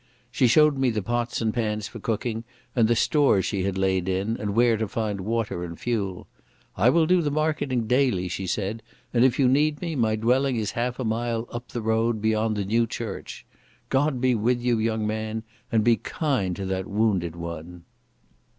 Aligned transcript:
She 0.31 0.47
showed 0.47 0.79
me 0.79 0.89
the 0.89 1.03
pots 1.03 1.41
and 1.41 1.53
pans 1.53 1.87
for 1.87 1.99
cooking 1.99 2.43
and 2.75 2.87
the 2.87 2.95
stores 2.95 3.45
she 3.45 3.61
had 3.65 3.77
laid 3.77 4.09
in, 4.09 4.35
and 4.37 4.55
where 4.55 4.75
to 4.75 4.87
find 4.87 5.21
water 5.21 5.63
and 5.63 5.79
fuel. 5.79 6.25
"I 6.75 6.89
will 6.89 7.05
do 7.05 7.21
the 7.21 7.29
marketing 7.29 7.85
daily," 7.85 8.27
she 8.27 8.47
said, 8.47 8.81
"and 9.13 9.23
if 9.23 9.37
you 9.37 9.47
need 9.47 9.79
me, 9.79 9.95
my 9.95 10.15
dwelling 10.15 10.55
is 10.55 10.71
half 10.71 10.99
a 10.99 11.05
mile 11.05 11.47
up 11.51 11.67
the 11.67 11.83
road 11.83 12.19
beyond 12.19 12.55
the 12.57 12.65
new 12.65 12.87
church. 12.87 13.45
God 13.89 14.19
be 14.19 14.33
with 14.33 14.59
you, 14.59 14.79
young 14.79 15.05
man, 15.05 15.43
and 15.71 15.83
be 15.83 15.97
kind 15.97 16.55
to 16.55 16.65
that 16.65 16.87
wounded 16.87 17.35
one." 17.35 17.83